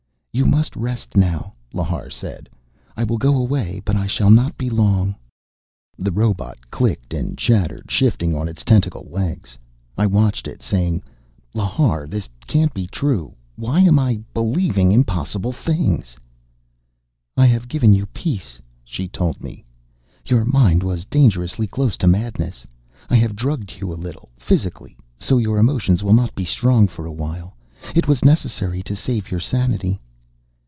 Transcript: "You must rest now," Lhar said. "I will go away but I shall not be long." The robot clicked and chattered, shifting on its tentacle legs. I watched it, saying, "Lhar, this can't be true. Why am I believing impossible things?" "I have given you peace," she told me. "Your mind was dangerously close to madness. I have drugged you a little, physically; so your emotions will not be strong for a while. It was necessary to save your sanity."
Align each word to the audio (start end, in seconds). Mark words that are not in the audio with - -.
"You 0.33 0.45
must 0.45 0.77
rest 0.77 1.17
now," 1.17 1.55
Lhar 1.73 2.09
said. 2.09 2.47
"I 2.95 3.03
will 3.03 3.17
go 3.17 3.35
away 3.35 3.81
but 3.83 3.97
I 3.97 4.07
shall 4.07 4.29
not 4.29 4.57
be 4.57 4.69
long." 4.69 5.13
The 5.99 6.09
robot 6.13 6.71
clicked 6.71 7.13
and 7.13 7.37
chattered, 7.37 7.91
shifting 7.91 8.33
on 8.33 8.47
its 8.47 8.63
tentacle 8.63 9.05
legs. 9.11 9.57
I 9.97 10.05
watched 10.05 10.47
it, 10.47 10.61
saying, 10.61 11.03
"Lhar, 11.53 12.07
this 12.07 12.29
can't 12.47 12.73
be 12.73 12.87
true. 12.87 13.35
Why 13.57 13.81
am 13.81 13.99
I 13.99 14.21
believing 14.33 14.93
impossible 14.93 15.51
things?" 15.51 16.15
"I 17.35 17.45
have 17.47 17.67
given 17.67 17.93
you 17.93 18.05
peace," 18.05 18.57
she 18.85 19.09
told 19.09 19.43
me. 19.43 19.65
"Your 20.25 20.45
mind 20.45 20.81
was 20.81 21.03
dangerously 21.03 21.67
close 21.67 21.97
to 21.97 22.07
madness. 22.07 22.65
I 23.09 23.15
have 23.17 23.35
drugged 23.35 23.81
you 23.81 23.91
a 23.91 23.99
little, 23.99 24.29
physically; 24.37 24.95
so 25.19 25.37
your 25.37 25.57
emotions 25.57 26.03
will 26.05 26.13
not 26.13 26.33
be 26.35 26.45
strong 26.45 26.87
for 26.87 27.05
a 27.05 27.11
while. 27.11 27.57
It 27.93 28.07
was 28.07 28.23
necessary 28.23 28.81
to 28.83 28.95
save 28.95 29.29
your 29.29 29.41
sanity." 29.41 29.99